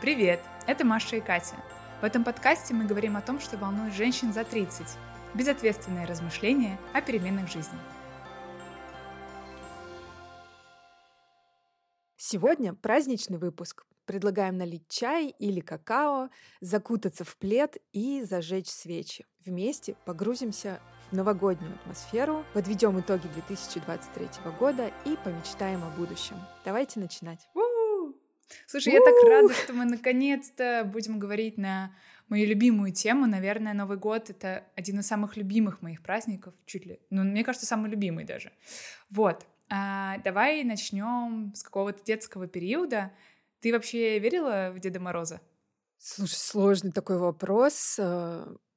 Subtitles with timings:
[0.00, 1.54] Привет, это Маша и Катя.
[2.02, 4.86] В этом подкасте мы говорим о том, что волнует женщин за 30.
[5.34, 7.78] Безответственные размышления о переменах жизни.
[12.16, 13.86] Сегодня праздничный выпуск.
[14.04, 16.28] Предлагаем налить чай или какао,
[16.60, 19.24] закутаться в плед и зажечь свечи.
[19.46, 26.36] Вместе погрузимся в новогоднюю атмосферу, подведем итоги 2023 года и помечтаем о будущем.
[26.64, 27.48] Давайте начинать.
[28.66, 31.94] Слушай, я так рада, что мы наконец-то будем говорить на
[32.28, 33.26] мою любимую тему.
[33.26, 37.00] Наверное, Новый год— это один из самых любимых моих праздников, чуть ли.
[37.10, 38.52] Ну, мне кажется, самый любимый даже.
[39.10, 39.46] Вот.
[39.70, 43.12] А, давай начнем с какого-то детского периода.
[43.60, 45.40] Ты вообще верила в Деда Мороза?
[45.98, 47.98] Слушай, сложный такой вопрос.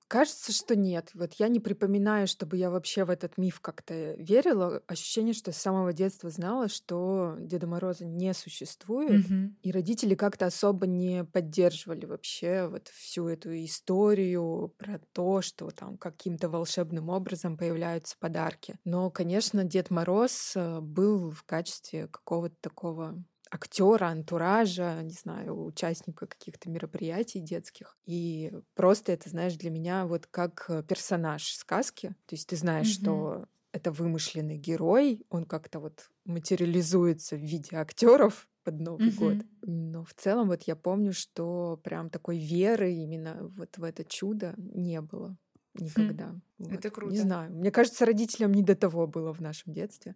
[0.09, 1.11] Э, кажется, что нет.
[1.13, 4.81] Вот я не припоминаю, чтобы я вообще в этот миф как-то верила.
[4.87, 9.57] Ощущение, что с самого детства знала, что Деда Мороза не существует, Мгм.
[9.61, 15.97] и родители как-то особо не поддерживали вообще вот всю эту историю про то, что там
[15.97, 18.75] каким-то волшебным образом появляются подарки.
[18.85, 26.27] Но, конечно, Дед Мороз э, был в качестве какого-то такого актера, антуража, не знаю, участника
[26.27, 27.97] каких-то мероприятий детских.
[28.05, 32.09] И просто это, знаешь, для меня вот как э, персонаж сказки.
[32.25, 32.93] То есть ты знаешь, Мгм.
[33.01, 39.35] что это вымышленный герой, он как-то вот материализуется в виде актеров под Новый год.
[39.35, 39.49] Мгм.
[39.61, 44.53] Но в целом вот я помню, что прям такой веры именно вот в это чудо
[44.57, 45.37] не было
[45.73, 46.35] никогда.
[46.57, 46.73] Вот.
[46.73, 47.13] Это круто.
[47.13, 47.51] Не знаю.
[47.53, 50.15] Мне кажется, родителям не до того было в нашем детстве.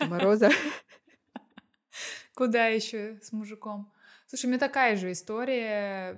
[0.00, 0.50] Мороза.
[2.38, 3.92] Куда еще с мужиком?
[4.28, 6.16] Слушай, у меня такая же история.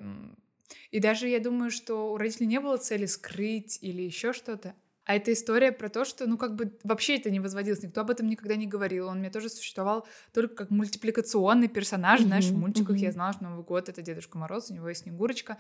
[0.90, 4.74] И даже я думаю, что у родителей не было цели скрыть или еще что-то.
[5.04, 8.10] А это история про то, что, ну, как бы вообще это не возводилось, никто об
[8.10, 9.08] этом никогда не говорил.
[9.08, 13.14] Он мне тоже существовал только как мультипликационный персонаж, знаешь, в мультиках я мгм.
[13.14, 15.58] знала, что Новый год— это Дедушка Мороз, у него есть Снегурочка.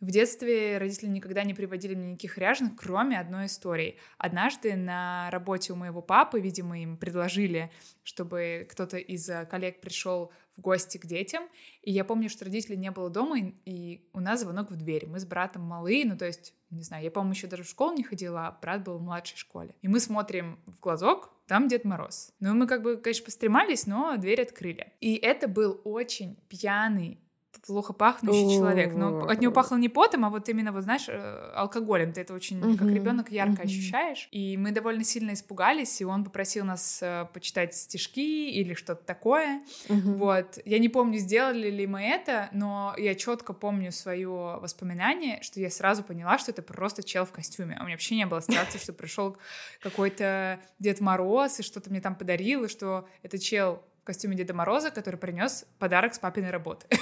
[0.00, 3.98] В детстве родители никогда не приводили мне никаких ряженых, кроме одной истории.
[4.18, 7.70] Однажды на работе у моего папы, видимо, им предложили,
[8.02, 11.44] чтобы кто-то из э, коллег пришел в гости к детям.
[11.82, 15.06] И я помню, что родителей не было дома, и- у нас звонок в дверь.
[15.06, 17.94] Мы с братом малые, ну то есть, не знаю, я, по-моему, еще даже в школу
[17.94, 19.74] не ходила, а брат был в младшей школе.
[19.82, 22.32] И мы смотрим в глазок, там Дед Мороз.
[22.40, 24.92] Ну, мы как бы, конечно, постремались, но дверь открыли.
[25.00, 27.20] И это был очень пьяный,
[27.66, 28.94] плохо пахнущий человек.
[28.94, 32.12] Но от него пахло не потом, а вот именно, вот знаешь, э, алкоголем.
[32.12, 34.28] Ты это очень, как ребенок, ярко ощущаешь.
[34.30, 39.62] И мы довольно сильно испугались, и он попросил нас э, почитать стишки или что-то такое.
[39.88, 40.58] Вот.
[40.64, 45.70] Я не помню, сделали ли мы это, но я четко помню свое воспоминание, что я
[45.70, 47.76] сразу поняла, что это просто чел в костюме.
[47.80, 49.36] У меня вообще не было страха, что пришел
[49.80, 54.90] какой-то Дед Мороз и что-то мне там подарил, и что это чел костюме Деда Мороза,
[54.90, 56.86] который принес подарок с папиной работы.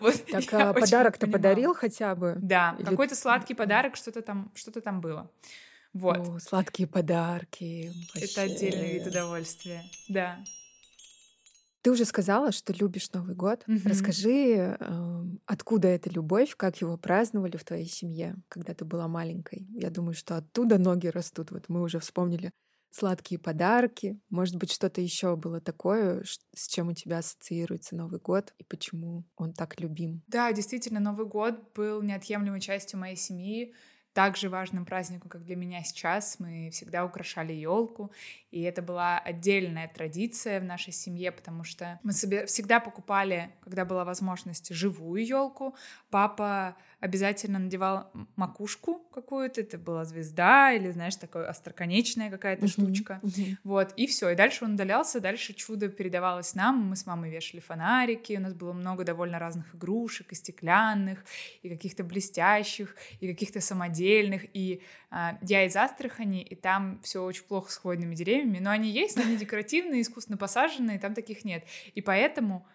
[0.00, 2.36] Вот Так а подарок-то подарил хотя бы?
[2.40, 5.30] Да, Или- какой-то сладкий подарок, что-то там, что-то там было.
[5.92, 6.18] Вот.
[6.18, 7.92] О, сладкие подарки.
[8.14, 9.82] Это отдельный вид удовольствия.
[10.08, 10.38] Да.
[11.82, 13.62] Ты уже сказала, что любишь Новый год.
[13.66, 13.82] Мгм.
[13.84, 19.66] Расскажи, эм, откуда эта любовь, как его праздновали в твоей семье, когда ты была маленькой.
[19.70, 21.50] Я думаю, что оттуда ноги растут.
[21.50, 22.52] Вот мы уже вспомнили
[22.94, 24.20] сладкие подарки.
[24.30, 26.22] Может быть, что-то еще было такое,
[26.54, 30.22] с чем у тебя ассоциируется Новый год и почему он так любим.
[30.28, 33.74] Да, действительно, Новый год был неотъемлемой частью моей семьи,
[34.12, 36.38] также важным праздником, как для меня сейчас.
[36.38, 38.12] Мы всегда украшали елку,
[38.52, 43.84] и это была отдельная традиция в нашей семье, потому что мы себе всегда покупали, когда
[43.84, 45.74] была возможность, живую елку.
[46.10, 53.20] Папа обязательно надевал макушку какую-то, это была звезда или, знаешь, такая остроконечная какая-то Мгм, штучка.
[53.22, 53.58] мгм.
[53.62, 54.30] Вот, и все.
[54.30, 56.80] И дальше он удалялся, дальше чудо передавалось нам.
[56.88, 61.26] Мы с мамой вешали фонарики, у нас было много довольно разных игрушек, и стеклянных,
[61.60, 64.46] и каких-то блестящих, и каких-то самодельных.
[64.54, 68.90] И а, я из Астрахани, и там все очень плохо с хвойными деревьями, но они
[68.90, 71.64] есть, но они декоративные, искусственно посаженные, там таких нет.
[71.94, 72.66] И поэтому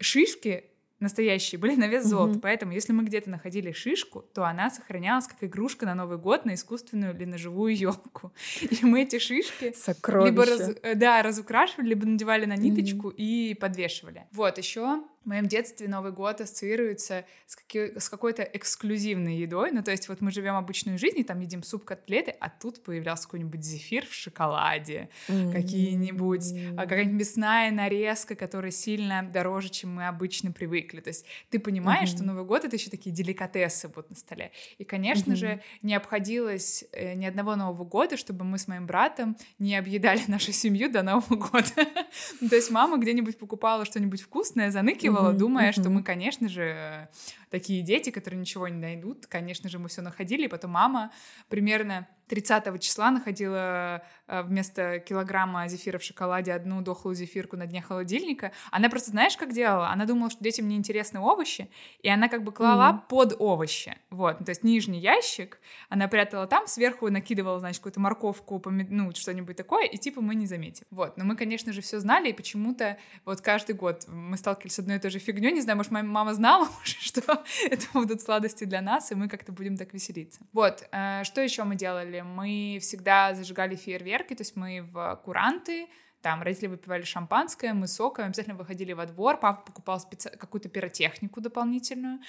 [0.00, 0.71] шишки
[1.02, 2.32] настоящие были на вес золота.
[2.32, 2.40] Мгм.
[2.40, 6.54] Поэтому, если мы где-то находили шишку, то она сохранялась как игрушка на Новый год на
[6.54, 8.32] искусственную или на живую елку.
[8.60, 10.30] И мы эти шишки Сокровища.
[10.30, 14.24] либо раз- э, да, разукрашивали, либо надевали на ниточку и подвешивали.
[14.32, 19.70] Вот, еще в моем детстве Новый год ассоциируется с, каки- с какой-то эксклюзивной едой.
[19.72, 22.82] Ну, то есть вот мы живем обычную жизнь, и там едим суп, котлеты, а тут
[22.82, 25.08] появлялся какой-нибудь зефир в шоколаде,
[25.52, 26.44] какие-нибудь,
[26.76, 31.00] а, какая-нибудь мясная нарезка, которая сильно дороже, чем мы обычно привыкли.
[31.00, 32.26] То есть ты понимаешь, что Мгм.
[32.28, 34.52] Новый год— это еще такие деликатесы будут на столе.
[34.78, 35.36] И, конечно Мгм.
[35.36, 40.20] же, не обходилось э, ни одного Нового года, чтобы мы с моим братом не объедали
[40.28, 41.62] нашу семью до Нового года.
[42.40, 45.36] Ну, То есть мама где-нибудь покупала что-нибудь вкусное, заныкивала, mm-hmm.
[45.36, 45.80] думая, mm-hmm.
[45.80, 47.08] что мы, конечно же,
[47.52, 49.26] такие дети, которые ничего не найдут.
[49.26, 51.12] Конечно же, мы все находили, и потом мама
[51.48, 57.82] примерно 30 числа находила э, вместо килограмма зефира в шоколаде одну дохлую зефирку на дне
[57.82, 58.52] холодильника.
[58.70, 59.90] Она просто, знаешь, как делала?
[59.90, 61.68] Она думала, что детям не интересны овощи,
[62.00, 63.08] и она как бы клала mm-hmm.
[63.08, 63.98] под овощи.
[64.08, 65.60] Вот, ну, то есть нижний ящик
[65.90, 68.90] она прятала там, сверху накидывала, значит, какую-то морковку, помид...
[68.90, 70.86] ну, что-нибудь такое, и типа мы не заметим.
[70.90, 72.96] Вот, но мы, конечно же, все знали, и почему-то
[73.26, 75.52] вот каждый год мы сталкивались с одной и той же фигней.
[75.52, 79.52] Не знаю, может, моя мама знала что это будут сладости для нас, и мы как-то
[79.52, 80.40] будем так веселиться.
[80.52, 82.20] Вот, э, что еще мы делали?
[82.20, 85.86] Мы всегда зажигали фейерверки, то есть мы в куранты
[86.22, 90.30] там родители выпивали шампанское, мы соком, обязательно выходили во двор, папа покупал специ...
[90.30, 92.20] какую-то пиротехнику дополнительную.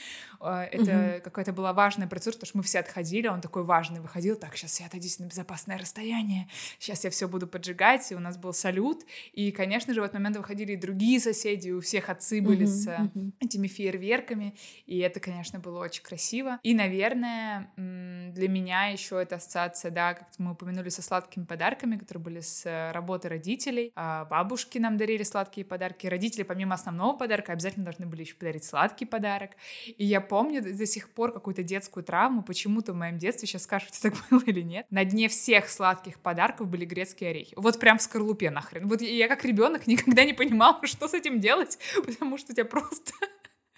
[0.42, 1.24] Э, это угу.
[1.24, 4.80] какая-то была важная процедура, потому что мы все отходили, он такой важный выходил, так, сейчас
[4.80, 6.48] я отойдите на безопасное расстояние,
[6.80, 10.16] сейчас я все буду поджигать, и у нас был салют, и, конечно же, в этот
[10.16, 13.32] момент выходили и другие соседи, у всех отцы были угу, с угу.
[13.40, 14.56] этими фейерверками,
[14.88, 16.60] и это, конечно, было очень красиво.
[16.64, 22.24] И, наверное, для меня еще эта ассоциация, да, как мы упомянули, со сладкими подарками, которые
[22.24, 23.94] были с э, работы родителей, родителей.
[23.96, 26.08] А бабушки нам дарили сладкие подарки.
[26.08, 29.52] Родители, помимо основного подарка, обязательно должны были еще подарить сладкий подарок.
[29.98, 34.00] И я помню до сих пор какую-то детскую травму, почему-то в моем детстве, сейчас скажете,
[34.02, 37.54] так было или нет, на дне всех сладких подарков были грецкие орехи.
[37.56, 38.88] Вот прям в скорлупе нахрен.
[38.88, 42.66] Вот я как ребенок никогда не понимала, что с этим делать, потому что у тебя
[42.66, 43.14] просто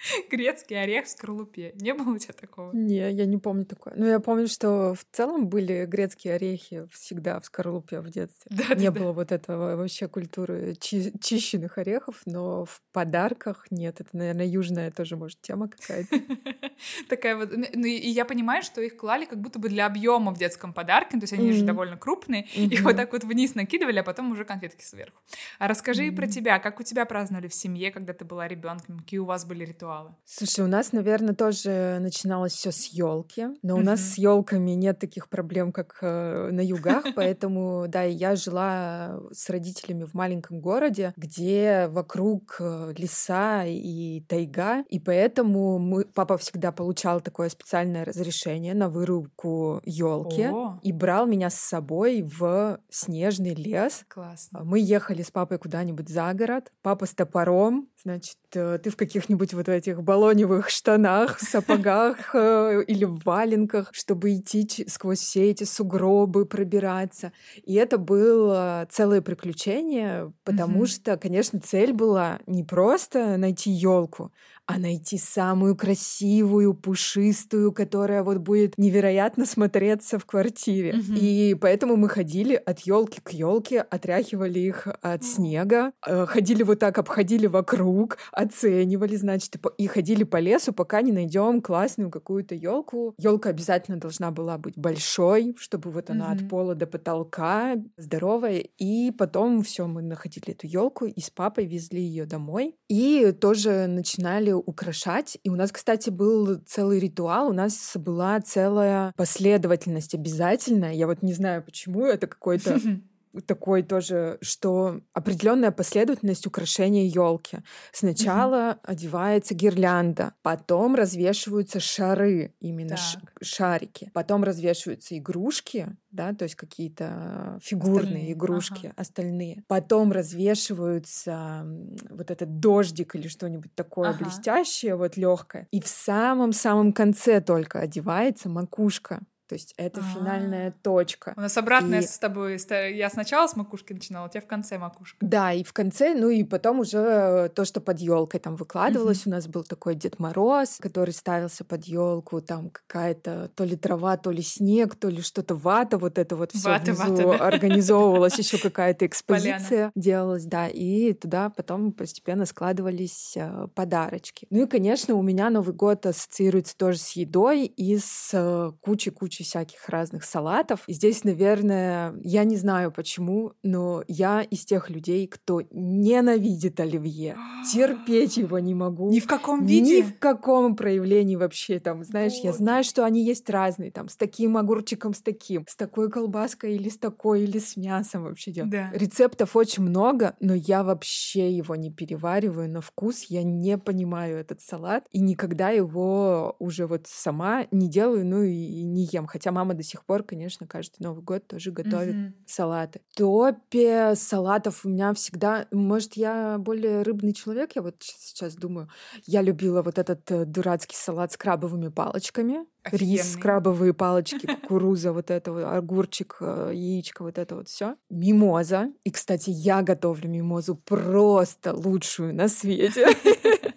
[0.32, 1.74] Грецкий орех в скорлупе.
[1.76, 2.72] Не было у тебя такого?
[2.74, 3.94] Не, я не помню такое.
[3.96, 8.52] Но я помню, что в целом были грецкие орехи всегда в скорлупе в детстве.
[8.52, 9.12] Да, не да, было да.
[9.14, 14.02] вот этого вообще культуры чи- чищенных орехов, но в подарках нет.
[14.02, 16.20] Это, наверное, южная тоже, может, тема какая-то.
[17.10, 17.52] Такая вот.
[17.74, 21.18] Ну и я понимаю, что их клали как будто бы для объема в детском подарке,
[21.18, 24.46] то есть они же довольно крупные, их вот так вот вниз накидывали, а потом уже
[24.46, 25.18] конфетки сверху.
[25.60, 29.20] А расскажи про тебя, как у тебя праздновали в семье, когда ты была ребенком, какие
[29.20, 29.95] у вас были ритуалы?
[29.96, 30.16] Ритуалы?
[30.26, 35.00] Слушай, у нас, наверное, тоже начиналось все с елки, но у нас с елками нет
[35.00, 41.14] таких проблем, как э, на югах, поэтому, да, я жила с родителями в маленьком городе,
[41.16, 48.74] где вокруг э, леса и тайга, и поэтому мы, папа всегда получал такое специальное разрешение
[48.74, 50.50] на вырубку елки
[50.82, 54.06] и брал меня с собой в снежный лес.
[54.08, 54.64] Классно.
[54.64, 59.54] Мы ехали с папой куда-нибудь за город, папа с топором, значит, э, ты в каких-нибудь
[59.54, 66.46] вот этих балоневых штанах, сапогах э, или в валенках, чтобы идти сквозь все эти сугробы,
[66.46, 67.32] пробираться.
[67.64, 74.32] И это было целое приключение, потому что, конечно, цель была не просто найти елку,
[74.68, 80.92] а найти самую красивую, пушистую, которая вот будет невероятно смотреться в квартире.
[80.92, 81.20] Mm-hmm.
[81.20, 86.80] И поэтому мы ходили от елки к елке, отряхивали их от снега, э, ходили вот
[86.80, 93.14] так, обходили вокруг, оценивали, значит, и ходили по лесу, пока не найдем классную какую-то елку.
[93.18, 96.44] Елка обязательно должна была быть большой, чтобы вот она mm-hmm.
[96.44, 98.66] от пола до потолка здоровая.
[98.78, 102.76] И потом все, мы находили эту елку и с папой везли ее домой.
[102.90, 105.38] И тоже начинали украшать.
[105.44, 110.94] И у нас, кстати, был целый ритуал, у нас была целая последовательность обязательная.
[110.94, 112.80] Я вот не знаю, почему это какой-то
[113.42, 117.60] такой тоже, что определенная последовательность украшения елки.
[117.92, 118.92] Сначала угу.
[118.92, 127.60] одевается гирлянда, потом развешиваются шары, именно ш- шарики, потом развешиваются игрушки, да, то есть какие-то
[127.62, 128.32] фигурные остальные.
[128.34, 128.94] игрушки, ага.
[128.96, 129.64] остальные.
[129.68, 131.66] Потом развешиваются
[132.10, 134.24] вот этот дождик или что-нибудь такое ага.
[134.24, 135.68] блестящее, вот легкое.
[135.72, 139.22] И в самом-самом конце только одевается макушка.
[139.48, 140.14] То есть это А-а-а.
[140.14, 141.34] финальная точка.
[141.36, 142.06] У нас обратная и...
[142.06, 142.60] с тобой.
[142.94, 145.18] Я сначала с макушки начинала, у тебя в конце макушка.
[145.22, 149.28] Да, и в конце, ну и потом уже то, что под елкой там выкладывалось.
[149.28, 154.18] У нас был такой Дед Мороз, который ставился под елку, там какая-то то ли трава,
[154.18, 157.48] то ли снег, то ли что-то вата, вот это вот все внизу вата, да.
[157.48, 164.48] организовывалась, еще какая-то экспозиция делалась, да, и туда потом постепенно складывались э, подарочки.
[164.50, 169.35] Ну и, конечно, у меня Новый год ассоциируется тоже с едой и с э, кучей-кучей
[169.36, 170.84] кучу всяких разных салатов.
[170.88, 177.38] И здесь, наверное, я не знаю почему, но я из тех людей, кто ненавидит оливье.
[177.74, 179.10] Терпеть его не могу.
[179.10, 179.98] Ни в каком виде?
[179.98, 181.80] Ни в каком проявлении вообще.
[181.80, 182.46] Там, знаешь, Боги.
[182.46, 183.92] я знаю, что они есть разные.
[183.92, 185.66] Там, с таким огурчиком, с таким.
[185.68, 188.72] С такой колбаской или с такой, или с мясом вообще делают.
[188.72, 188.92] Да.
[188.94, 193.26] Рецептов очень много, но я вообще его не перевариваю на вкус.
[193.30, 198.84] Я не понимаю этот салат и никогда его уже вот сама не делаю, ну и
[198.84, 199.28] не ем всем.
[199.28, 202.34] Хотя мама до сих пор, конечно, каждый Новый год тоже готовит mm-hmm.
[202.46, 203.02] салаты.
[203.12, 205.68] В топе салатов у меня всегда...
[205.72, 208.90] Может, я более рыбный человек, я вот сейчас думаю.
[209.26, 212.66] Я любила вот этот э, дурацкий салат с крабовыми палочками.
[212.84, 213.16] Офигенный.
[213.16, 217.96] Рис, крабовые палочки, кукуруза, вот это огурчик, э, яичко, вот это вот все.
[218.10, 218.92] Мимоза.
[219.04, 223.08] И, кстати, я готовлю мимозу просто лучшую на свете.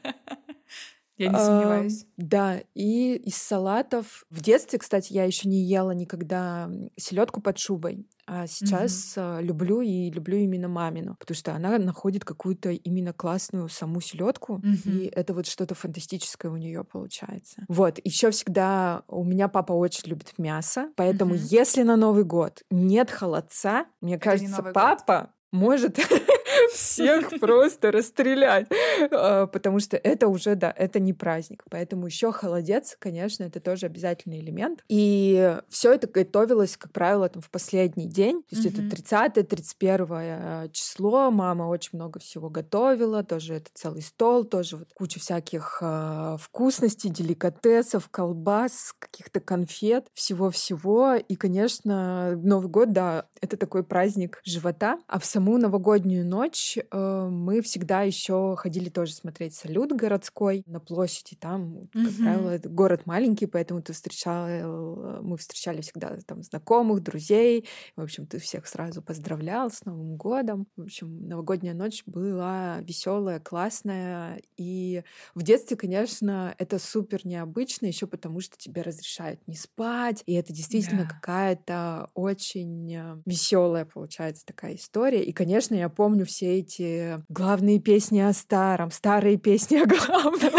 [1.18, 2.06] Я не сомневаюсь.
[2.16, 4.24] Да, и из салатов.
[4.30, 8.06] В детстве, кстати, я еще не ела никогда селедку под шубой.
[8.30, 9.42] А сейчас mm-hmm.
[9.42, 14.90] люблю и люблю именно мамину, потому что она находит какую-то именно классную саму селедку, mm-hmm.
[14.90, 17.64] и это вот что-то фантастическое у нее получается.
[17.68, 21.48] Вот, еще всегда у меня папа очень любит мясо, поэтому mm-hmm.
[21.50, 25.60] если на Новый год нет холодца, мне это кажется, папа год.
[25.60, 25.98] может
[26.72, 28.66] всех просто расстрелять,
[29.10, 31.64] а, потому что это уже, да, это не праздник.
[31.70, 34.84] Поэтому еще холодец, конечно, это тоже обязательный элемент.
[34.88, 38.42] И все это готовилось, как правило, там в последний день.
[38.50, 41.30] То есть это 30-31 число.
[41.30, 47.10] Мама очень много всего готовила, тоже это целый стол, тоже вот куча всяких э, вкусностей,
[47.10, 51.14] деликатесов, колбас, каких-то конфет, всего-всего.
[51.14, 54.98] И, конечно, Новый год, да, это такой праздник живота.
[55.06, 60.62] А в саму новогоднюю ночь ночь э, мы всегда еще ходили тоже смотреть салют городской
[60.66, 61.36] на площади.
[61.38, 62.22] Там, как mm-hmm.
[62.22, 67.66] правило, это город маленький, поэтому ты встречал, э, мы встречали всегда там знакомых, друзей.
[67.96, 70.66] В общем, ты всех сразу поздравлял с Новым годом.
[70.76, 74.40] В общем, новогодняя ночь была веселая, классная.
[74.56, 75.02] И
[75.34, 80.22] в детстве, конечно, это супер необычно, еще потому что тебе разрешают не спать.
[80.24, 81.08] И это действительно yeah.
[81.08, 85.22] какая-то очень э, веселая, получается, такая история.
[85.22, 90.52] И, конечно, я помню все все эти главные песни о старом, старые песни о главном,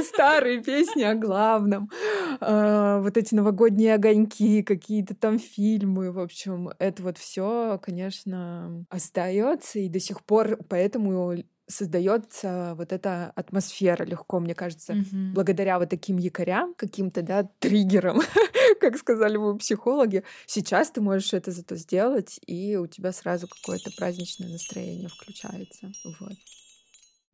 [0.04, 1.90] старые песни о главном,
[2.40, 9.80] а, вот эти новогодние огоньки, какие-то там фильмы, в общем, это вот все, конечно, остается
[9.80, 11.34] и до сих пор, поэтому
[11.68, 15.32] создается вот эта атмосфера легко, мне кажется, mm-hmm.
[15.34, 18.20] благодаря вот таким якорям, каким-то, да, триггерам,
[18.80, 20.24] как сказали бы психологи.
[20.46, 25.92] Сейчас ты можешь это зато сделать, и у тебя сразу какое-то праздничное настроение включается.
[26.20, 26.36] Вот.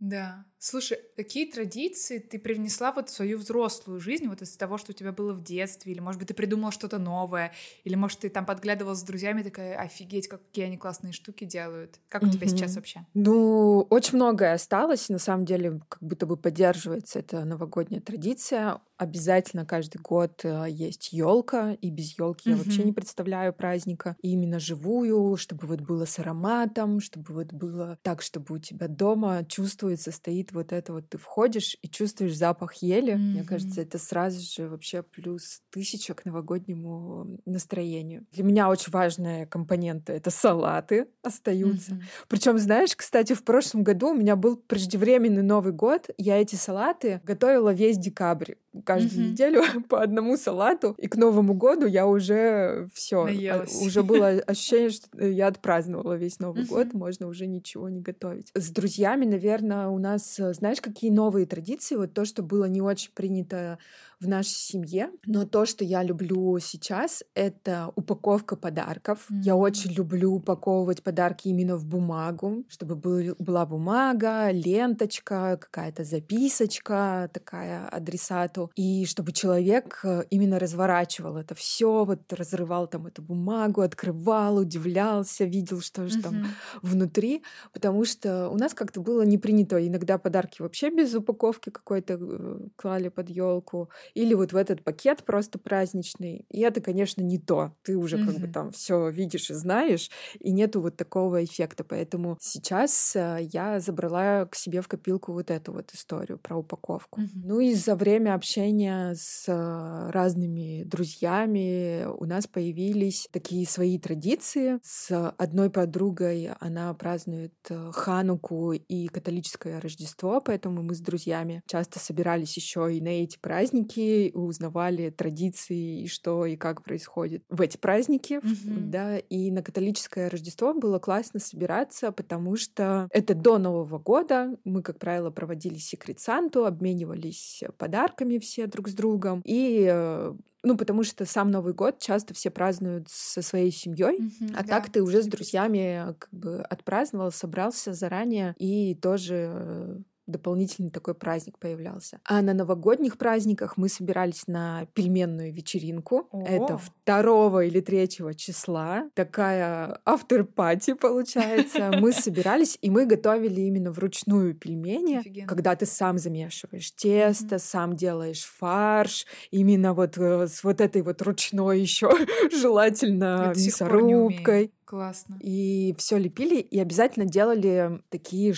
[0.00, 0.44] Да.
[0.66, 4.94] Слушай, какие традиции ты привнесла вот в свою взрослую жизнь, вот из того, что у
[4.94, 7.52] тебя было в детстве, или, может быть, ты придумала что-то новое,
[7.84, 12.00] или, может, ты там подглядывала с друзьями, такая, офигеть, какие они классные штуки делают.
[12.08, 12.30] Как у mm-hmm.
[12.30, 13.04] тебя сейчас вообще?
[13.12, 19.66] Ну, очень многое осталось, на самом деле, как будто бы поддерживается эта новогодняя традиция обязательно
[19.66, 22.52] каждый год э, есть елка, и без елки mm-hmm.
[22.52, 24.16] я вообще не представляю праздника.
[24.22, 28.88] И именно живую, чтобы вот было с ароматом, чтобы вот было так, чтобы у тебя
[28.88, 33.14] дома чувствуется, стоит вот это вот, ты входишь и чувствуешь запах ели.
[33.14, 33.18] Mm-hmm.
[33.18, 38.26] Мне кажется, это сразу же вообще плюс тысяча к новогоднему настроению.
[38.32, 41.92] Для меня очень важная компонента— это салаты остаются.
[41.92, 42.26] Mm-hmm.
[42.28, 47.20] Причем, знаешь, кстати, в прошлом году у меня был преждевременный Новый год, я эти салаты
[47.24, 49.30] готовила весь декабрь каждую mm-hmm.
[49.30, 54.90] неделю по одному салату, и к Новому году я уже все, а, уже было ощущение,
[54.90, 56.68] что я отпраздновала весь Новый mm-hmm.
[56.68, 58.50] год, можно уже ничего не готовить.
[58.54, 61.96] С друзьями, наверное, у нас, знаешь, какие новые традиции?
[61.96, 63.78] Вот то, что было не очень принято
[64.24, 65.10] в нашей семье.
[65.26, 69.26] Но то, что я люблю сейчас, это упаковка подарков.
[69.30, 69.42] Mm-hmm.
[69.42, 77.30] Я очень люблю упаковывать подарки именно в бумагу, чтобы был, была бумага, ленточка, какая-то записочка
[77.32, 83.82] такая адресату, и чтобы человек э, именно разворачивал это все, вот разрывал там эту бумагу,
[83.82, 86.22] открывал, удивлялся, видел, что же mm-hmm.
[86.22, 86.46] там
[86.82, 92.18] внутри, потому что у нас как-то было не принято иногда подарки вообще без упаковки какой-то
[92.18, 96.46] э, клали под елку, или вот в этот пакет просто праздничный.
[96.50, 97.72] И это, конечно, не то.
[97.82, 98.26] Ты уже mm-hmm.
[98.26, 101.84] как бы там все видишь и знаешь, и нету вот такого эффекта.
[101.84, 107.20] Поэтому сейчас э, я забрала к себе в копилку вот эту вот историю про упаковку.
[107.20, 107.42] Mm-hmm.
[107.44, 114.78] Ну и за время общения с э, разными друзьями у нас появились такие свои традиции.
[114.82, 121.98] С одной подругой она празднует э, Хануку и католическое Рождество, поэтому мы с друзьями часто
[121.98, 123.93] собирались еще и на эти праздники
[124.34, 128.90] узнавали традиции и что и как происходит в эти праздники, mm-hmm.
[128.90, 134.82] да, и на католическое Рождество было классно собираться, потому что это до Нового года, мы,
[134.82, 140.34] как правило, проводили секрет Санту, обменивались подарками все друг с другом, и э,
[140.64, 144.68] ну, потому что сам Новый год часто все празднуют со своей семьей, mm-hmm, а да.
[144.68, 151.58] так ты уже с друзьями как бы отпраздновал, собрался заранее и тоже дополнительный такой праздник
[151.58, 152.20] появлялся.
[152.24, 156.28] А на новогодних праздниках мы собирались на пельменную вечеринку.
[156.30, 156.44] О.
[156.46, 159.10] Это 2 или 3 числа.
[159.14, 161.92] Такая автор-пати получается.
[162.00, 165.48] Мы собирались, и мы готовили именно вручную пельмени, Офигенно.
[165.48, 171.20] когда ты сам замешиваешь тесто, сам делаешь фарш, именно вот э, с вот этой вот
[171.22, 172.10] ручной еще
[172.50, 174.72] желательно мясорубкой.
[174.84, 175.38] Классно.
[175.40, 178.54] И все лепили, и обязательно делали такие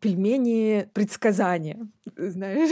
[0.00, 2.70] пельмени предсказания, знаешь,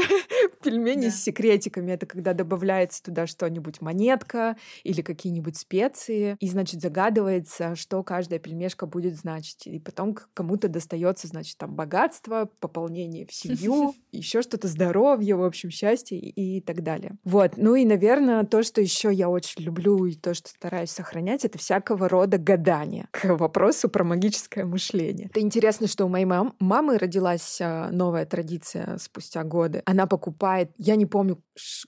[0.62, 1.10] пельмени Да.
[1.10, 1.92] с секретиками.
[1.92, 8.86] Это когда добавляется туда что-нибудь, монетка или какие-нибудь специи, и, значит, загадывается, что каждая пельмешка
[8.86, 9.66] будет значить.
[9.66, 15.70] И потом кому-то достается, значит, там богатство, пополнение в семью, еще что-то, здоровье, в общем,
[15.70, 17.16] счастье и и так далее.
[17.24, 17.52] Вот.
[17.56, 21.58] Ну и, наверное, то, что еще я очень люблю и то, что стараюсь сохранять, это
[21.58, 23.08] всякого рода гадания.
[23.12, 25.28] К вопросу про магическое мышление.
[25.30, 29.82] Это интересно, что у моей мам- мамы родилась а, новая традиция спустя годы.
[29.86, 31.42] Она покупает, я не помню,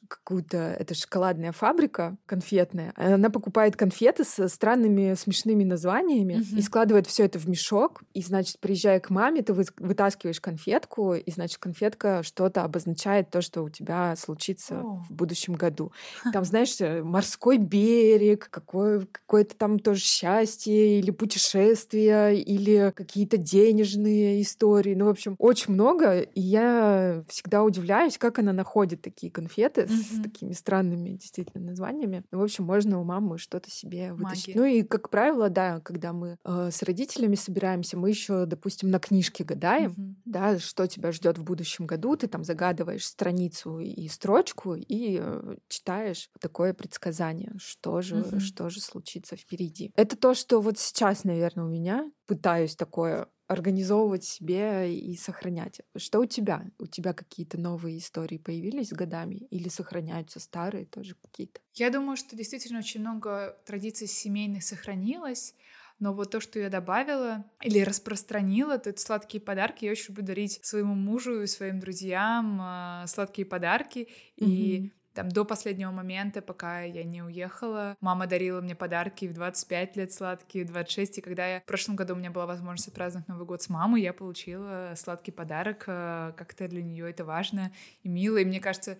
[0.08, 2.92] какую-то, это шоколадная фабрика конфетная.
[2.96, 6.58] Она покупает конфеты со странными смешными названиями Мгм.
[6.58, 8.02] и складывает все это в мешок.
[8.14, 13.40] И, значит, приезжая к маме, ты вы- вытаскиваешь конфетку, и, значит, конфетка что-то обозначает то,
[13.42, 15.04] что у тебя случится О.
[15.08, 15.92] в будущем году.
[16.32, 24.42] Там, знаешь, э, морской берег, какое, какое-то там тоже счастье, или путешествия, или какие-то денежные
[24.42, 24.91] истории.
[24.94, 26.20] Ну, в общем, очень много.
[26.20, 30.22] И я всегда удивляюсь, как она находит такие конфеты с Мгм.
[30.22, 32.24] такими странными действительно названиями.
[32.30, 34.48] Ну, в общем, можно у мамы что-то себе вытащить.
[34.48, 34.54] Магия.
[34.54, 38.98] Ну и, как правило, да, когда мы э, с родителями собираемся, мы еще, допустим, на
[38.98, 40.16] книжке гадаем, Мгм.
[40.24, 45.56] да, что тебя ждет в будущем году, ты там загадываешь страницу и строчку и э,
[45.68, 48.38] читаешь такое предсказание, что же, Мгм.
[48.38, 49.90] что же случится впереди.
[49.96, 55.80] Это то, что вот сейчас, наверное, у меня пытаюсь такое организовывать себе и сохранять.
[55.96, 56.64] Что у тебя?
[56.78, 61.60] У тебя какие-то новые истории появились с годами или сохраняются старые тоже какие-то?
[61.74, 65.54] Я думаю, что действительно очень много традиций семейных сохранилось,
[65.98, 69.84] но вот то, что я добавила или распространила, то это сладкие подарки.
[69.86, 74.08] Я очень люблю дарить своему мужу и своим друзьям а, сладкие подарки.
[74.36, 74.90] И Мгм.
[75.14, 80.12] Там до последнего момента, пока я не уехала, мама дарила мне подарки в 25 лет
[80.12, 81.18] сладкие, в 26.
[81.18, 84.02] И когда я в прошлом году у меня была возможность отпраздновать Новый год с мамой,
[84.02, 85.84] я получила сладкий подарок.
[85.86, 87.72] а, Как-то для нее это важно
[88.02, 88.38] и мило.
[88.38, 88.98] И мне кажется,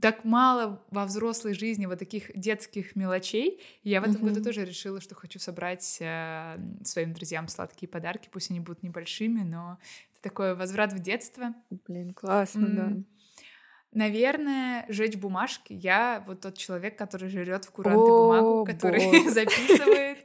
[0.00, 3.62] так мало во взрослой жизни вот таких детских мелочей.
[3.82, 4.44] И я в этом году Мгм.
[4.44, 8.28] тоже решила, что хочу собрать э, своим друзьям сладкие подарки.
[8.30, 9.78] Пусть они будут небольшими, но
[10.12, 11.54] это такой возврат в детство.
[11.70, 12.98] Блин, классно, да.
[13.96, 15.72] Наверное, жечь бумажки.
[15.72, 20.18] Я вот тот человек, который жрет в куранты бумагу, который записывает,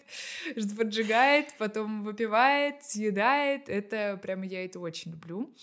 [0.78, 3.70] поджигает, потом выпивает, съедает.
[3.70, 5.56] Это прямо я это очень люблю.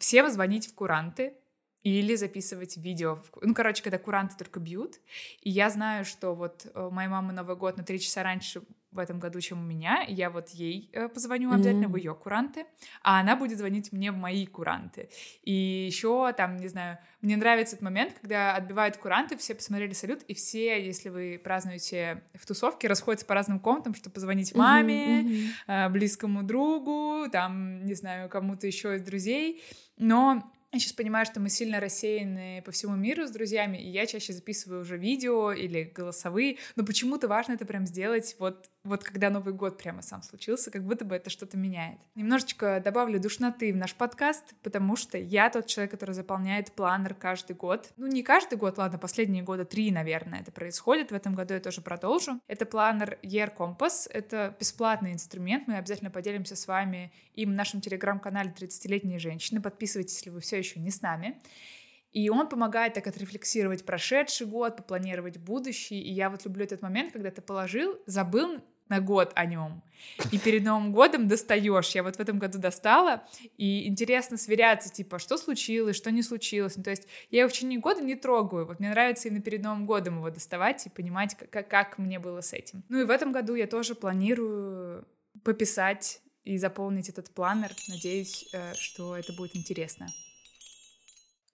[0.00, 1.34] Всем звонить в куранты
[1.82, 3.16] или записывать видео.
[3.16, 5.00] в Ну, короче, когда куранты только бьют.
[5.40, 8.62] И я знаю, что вот э, у моей мамы Новый год на три часа раньше
[8.92, 10.02] в этом году, чем у меня.
[10.02, 11.98] И я вот ей э, позвоню обязательно в Мгм.
[11.98, 12.66] ее куранты,
[13.02, 15.08] а она будет звонить мне в мои куранты.
[15.42, 20.22] И еще там, не знаю, мне нравится этот момент, когда отбивают куранты, все посмотрели салют,
[20.24, 25.88] и все, если вы празднуете в тусовке, расходятся по разным комнатам, чтобы позвонить маме, э,
[25.88, 29.62] близкому другу, там, не знаю, кому-то еще из друзей.
[29.98, 34.06] Но я сейчас понимаю, что мы сильно рассеяны по всему миру с друзьями, и я
[34.06, 39.30] чаще записываю уже видео или голосовые, но почему-то важно это прям сделать вот, вот когда
[39.30, 41.98] Новый год прямо сам случился, как будто бы это что-то меняет.
[42.14, 47.56] Немножечко добавлю душноты в наш подкаст, потому что я тот человек, который заполняет планер каждый
[47.56, 47.90] год.
[47.96, 51.10] Ну, не каждый год, ладно, последние года три, наверное, это происходит.
[51.10, 52.40] В этом году я тоже продолжу.
[52.46, 54.08] Это планер Year Compass.
[54.08, 55.66] Это бесплатный инструмент.
[55.66, 59.60] Мы обязательно поделимся с вами им в нашем телеграм-канале «30-летние женщины».
[59.60, 61.40] Подписывайтесь, если вы все еще не с нами.
[62.12, 66.00] И он помогает так отрефлексировать прошедший год, попланировать будущий.
[66.00, 69.82] И я вот люблю этот момент, когда ты положил, забыл на год о нем.
[70.32, 71.90] И перед Новым годом достаешь.
[71.90, 73.22] Я вот в этом году достала.
[73.56, 76.76] И интересно сверяться, типа, что случилось, что не случилось.
[76.76, 78.66] Ну, то есть я его в течение года не трогаю.
[78.66, 82.40] Вот мне нравится именно перед Новым годом его доставать и понимать, как, как мне было
[82.40, 82.82] с этим.
[82.88, 85.06] Ну и в этом году я тоже планирую
[85.44, 87.70] пописать и заполнить этот планер.
[87.88, 90.08] Надеюсь, э, что это будет интересно.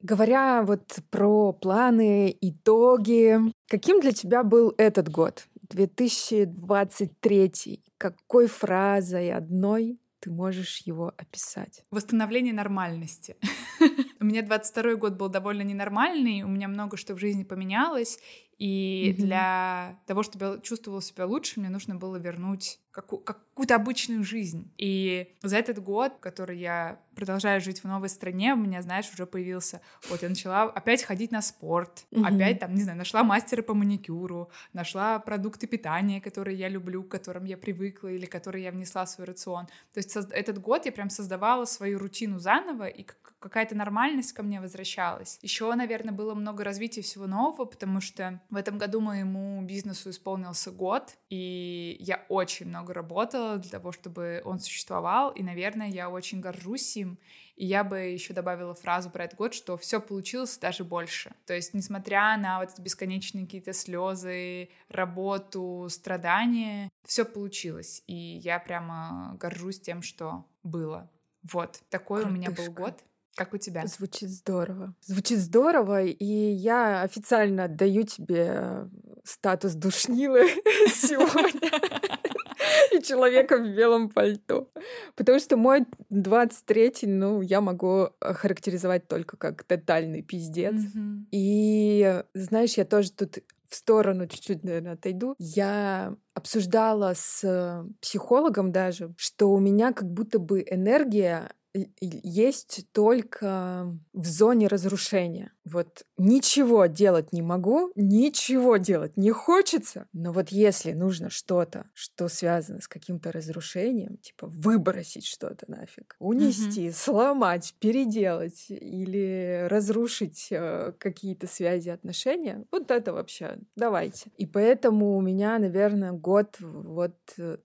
[0.01, 7.83] Говоря вот про планы, итоги, каким для тебя был этот год, 2023?
[7.99, 11.83] Какой фразой одной ты можешь его описать?
[11.91, 13.37] Восстановление нормальности.
[14.21, 18.19] У меня 22 год был довольно ненормальный, у меня много что в жизни поменялось,
[18.59, 19.23] и mm-hmm.
[19.23, 24.73] для того, чтобы я чувствовала себя лучше, мне нужно было вернуть каку- какую-то обычную жизнь.
[24.79, 29.27] И за этот год, который я продолжаю жить в новой стране, у меня, знаешь, уже
[29.27, 29.83] появился...
[30.09, 32.35] Вот я начала опять ходить на спорт, mm-hmm.
[32.35, 37.09] опять там, не знаю, нашла мастера по маникюру, нашла продукты питания, которые я люблю, к
[37.09, 39.67] которым я привыкла или которые я внесла в свой рацион.
[39.93, 43.03] То есть этот год я прям создавала свою рутину заново, и
[43.49, 45.39] какая-то нормальность ко мне возвращалась.
[45.43, 50.71] Еще, наверное, было много развития всего нового, потому что в этом году моему бизнесу исполнился
[50.71, 56.41] год, и я очень много работала для того, чтобы он существовал, и, наверное, я очень
[56.41, 57.19] горжусь им.
[57.57, 61.33] И я бы еще добавила фразу про этот год, что все получилось даже больше.
[61.47, 68.03] То есть, несмотря на вот бесконечные какие-то слезы, работу, страдания, все получилось.
[68.07, 71.11] И я прямо горжусь тем, что было.
[71.43, 72.29] Вот, такой Крутышка.
[72.29, 73.03] у меня был год.
[73.37, 73.87] Как у тебя?
[73.87, 74.95] Звучит здорово.
[75.03, 78.89] Звучит здорово, и я официально отдаю тебе
[79.25, 80.49] статус душнилы
[80.89, 81.71] сегодня
[82.93, 84.71] и человека в белом пальто.
[85.17, 90.75] Потому что мой 23-й, ну, я могу характеризовать только как тотальный пиздец.
[90.75, 91.25] Mm-hmm.
[91.31, 95.35] И, знаешь, я тоже тут в сторону чуть-чуть, наверное, отойду.
[95.39, 101.51] Я обсуждала с психологом даже, что у меня как будто бы энергия
[102.01, 105.53] есть только в зоне разрушения.
[105.67, 112.29] Вот ничего делать не могу, ничего делать не хочется, но вот если нужно что-то, что
[112.29, 116.93] связано с каким-то разрушением, типа выбросить что-то нафиг, унести, mm-hmm.
[116.93, 124.31] сломать, переделать или разрушить э, какие-то связи, отношения, вот это вообще давайте.
[124.37, 127.17] И поэтому у меня, наверное, год вот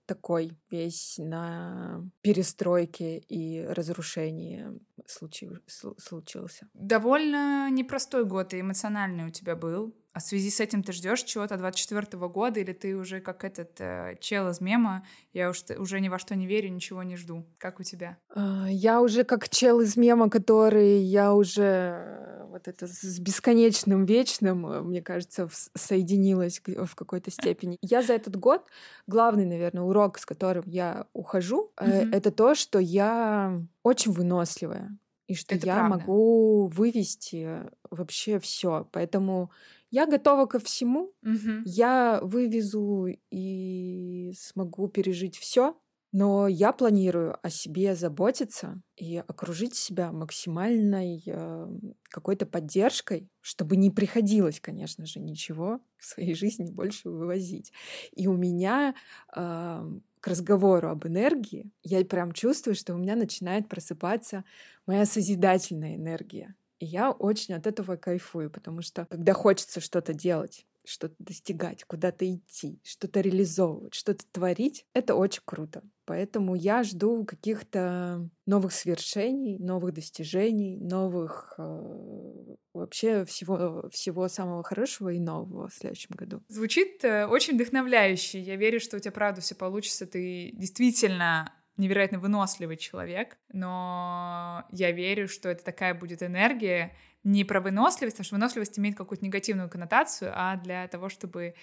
[0.06, 4.66] такой весь на перестройке и разрушении
[5.06, 6.68] случился.
[6.74, 9.94] Довольно непростой год и эмоциональный у тебя был.
[10.12, 13.44] А в связи с этим ты ждешь чего-то 24 -го года, или ты уже как
[13.44, 17.16] этот э, чел из мема, я уж, уже ни во что не верю, ничего не
[17.16, 17.46] жду.
[17.58, 18.18] Как у тебя?
[18.34, 24.66] А, я уже как чел из мема, который я уже вот это с бесконечным, вечным,
[24.66, 27.78] э, мне кажется, соединилась в какой-то степени.
[27.82, 28.64] Я за этот год,
[29.06, 32.14] главный, наверное, урок, с которым я ухожу, mm-hmm.
[32.14, 35.98] это то, что я очень выносливая и что это я правда.
[35.98, 38.88] могу вывести вообще все.
[38.92, 39.50] Поэтому
[39.90, 41.12] я готова ко всему.
[41.22, 41.62] Угу.
[41.64, 45.76] Я вывезу и смогу пережить все.
[46.12, 51.66] Но я планирую о себе заботиться и окружить себя максимальной э,
[52.10, 57.72] какой-то поддержкой, чтобы не приходилось, конечно же, ничего в своей жизни больше вывозить.
[58.14, 58.94] И у меня
[59.34, 59.84] э,
[60.20, 64.44] к разговору об энергии я прям чувствую, что у меня начинает просыпаться
[64.86, 66.54] моя созидательная энергия.
[66.78, 72.30] И я очень от этого кайфую, потому что когда хочется что-то делать, что-то достигать, куда-то
[72.30, 75.82] идти, что-то реализовывать, что-то творить, это очень круто.
[76.04, 85.10] Поэтому я жду каких-то новых свершений, новых достижений, новых э, вообще всего, всего самого хорошего
[85.10, 86.42] и нового в следующем году.
[86.48, 88.40] Звучит э, очень вдохновляюще.
[88.40, 90.06] Я верю, что у тебя правда все получится.
[90.06, 97.60] Ты действительно невероятно выносливый человек, но я верю, что это такая будет энергия не про
[97.60, 101.54] выносливость, потому что выносливость имеет какую-то негативную коннотацию, а для того, чтобы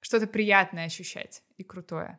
[0.00, 2.18] что-то приятное ощущать и крутое.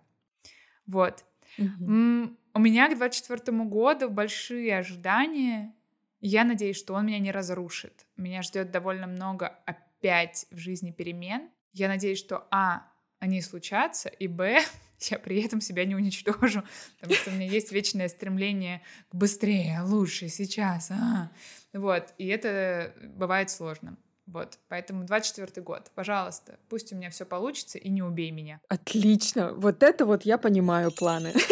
[0.85, 1.23] Вот.
[1.57, 2.35] Mm-hmm.
[2.55, 5.73] У меня к 24 году большие ожидания.
[6.19, 8.05] Я надеюсь, что он меня не разрушит.
[8.17, 11.49] Меня ждет довольно много опять в жизни перемен.
[11.71, 14.59] Я надеюсь, что А, они случатся, и Б,
[14.99, 16.63] я при этом себя не уничтожу,
[16.99, 20.91] потому что у меня есть вечное стремление к быстрее, лучше, сейчас.
[20.91, 21.31] А.
[21.73, 23.97] Вот, и это бывает сложным.
[24.25, 28.61] Вот, поэтому 24 год, пожалуйста, пусть у меня все получится и не убей меня.
[28.67, 31.33] Отлично, вот это вот я понимаю планы.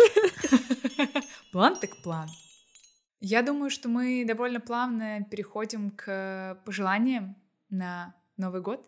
[1.51, 2.29] План так план.
[3.19, 7.35] Я думаю, что мы довольно плавно переходим к пожеланиям
[7.69, 8.87] на Новый год.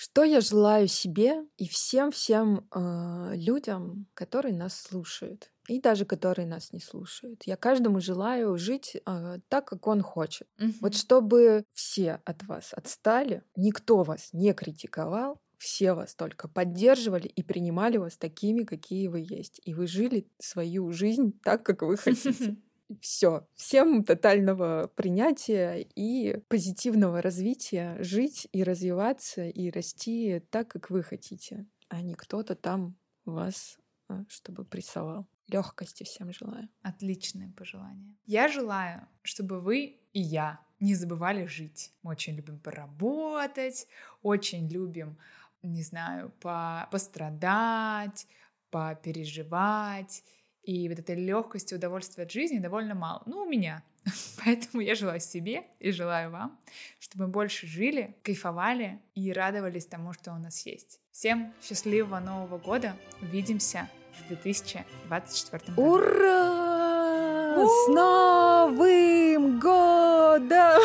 [0.00, 6.72] Что я желаю себе и всем-всем э, людям, которые нас слушают, и даже которые нас
[6.72, 7.42] не слушают.
[7.46, 10.46] Я каждому желаю жить э, так, как он хочет.
[10.60, 10.72] Угу.
[10.82, 17.42] Вот чтобы все от вас отстали, никто вас не критиковал, все вас только поддерживали и
[17.42, 19.60] принимали вас такими, какие вы есть.
[19.64, 22.56] И вы жили свою жизнь так, как вы хотите.
[23.00, 23.46] все.
[23.54, 31.66] Всем тотального принятия и позитивного развития, жить и развиваться и расти так, как вы хотите,
[31.88, 35.26] а не кто-то там вас а, чтобы прессовал.
[35.48, 36.68] Легкости всем желаю.
[36.82, 38.16] Отличное пожелание.
[38.24, 41.92] Я желаю, чтобы вы и я не забывали жить.
[42.02, 43.86] Мы очень любим поработать,
[44.22, 45.18] очень любим,
[45.62, 48.26] не знаю, по пострадать,
[48.70, 50.22] попереживать.
[50.62, 53.22] И вот этой легкости, удовольствия от жизни довольно мало.
[53.26, 53.82] Ну, у меня.
[54.44, 56.58] Поэтому я желаю себе и желаю вам,
[56.98, 61.00] чтобы мы больше жили, кайфовали и радовались тому, что у нас есть.
[61.12, 62.96] Всем счастливого Нового года.
[63.22, 65.82] Увидимся в 2024 году.
[65.82, 67.56] Ура!
[67.66, 70.80] С Новым годом!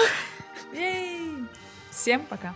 [1.92, 2.56] Всем пока!